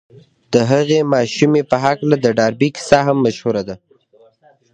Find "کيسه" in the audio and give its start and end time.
2.75-2.99